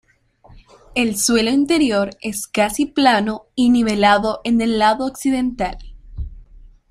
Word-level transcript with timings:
El 0.95 1.15
suelo 1.15 1.51
interior 1.51 2.09
es 2.23 2.47
casi 2.47 2.87
plano 2.87 3.45
y 3.53 3.69
nivelado 3.69 4.41
en 4.43 4.59
el 4.61 4.79
lado 4.79 5.05
occidental. 5.05 5.77